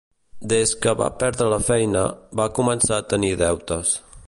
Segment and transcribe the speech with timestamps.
[0.53, 2.03] Des que va perdre la feina,
[2.41, 3.97] va començar a tenir deutes.